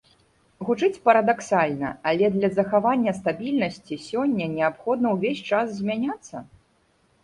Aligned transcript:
Гучыць 0.69 1.01
парадаксальна, 1.09 1.91
але 2.13 2.25
для 2.39 2.49
захавання 2.61 3.11
стабільнасці 3.21 4.01
сёння 4.09 4.51
неабходна 4.59 5.07
ўвесь 5.17 5.49
час 5.49 5.67
змяняцца. 5.81 6.49